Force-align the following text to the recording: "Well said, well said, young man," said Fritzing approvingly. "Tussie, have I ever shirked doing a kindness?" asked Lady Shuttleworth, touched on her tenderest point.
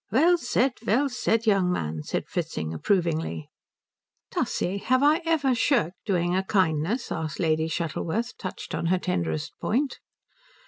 "Well 0.09 0.39
said, 0.39 0.73
well 0.83 1.09
said, 1.09 1.45
young 1.45 1.71
man," 1.71 2.01
said 2.01 2.27
Fritzing 2.27 2.73
approvingly. 2.73 3.51
"Tussie, 4.31 4.79
have 4.79 5.03
I 5.03 5.17
ever 5.25 5.53
shirked 5.53 6.05
doing 6.07 6.35
a 6.35 6.41
kindness?" 6.41 7.11
asked 7.11 7.39
Lady 7.39 7.67
Shuttleworth, 7.67 8.35
touched 8.39 8.73
on 8.73 8.87
her 8.87 8.97
tenderest 8.97 9.53
point. 9.61 9.99